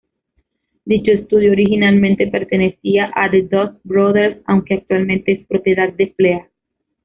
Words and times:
Dicho 0.83 1.11
estudio, 1.11 1.51
originalmente 1.51 2.25
pertenecía 2.25 3.11
a 3.13 3.29
The 3.29 3.43
Dust 3.43 3.77
Brothers 3.83 4.41
aunque 4.45 4.73
actualmente 4.73 5.33
es 5.33 5.45
propiedad 5.45 5.93
de 5.93 6.11
Flea. 6.17 6.49